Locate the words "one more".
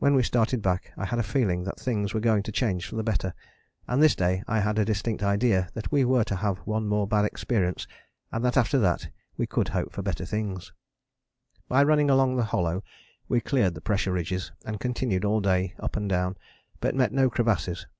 6.66-7.06